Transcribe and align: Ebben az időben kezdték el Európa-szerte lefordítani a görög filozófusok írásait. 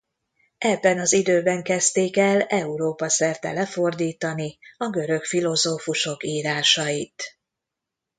Ebben 0.57 0.99
az 0.99 1.13
időben 1.13 1.63
kezdték 1.63 2.17
el 2.17 2.41
Európa-szerte 2.41 3.51
lefordítani 3.51 4.57
a 4.77 4.89
görög 4.89 5.23
filozófusok 5.23 6.23
írásait. 6.23 7.23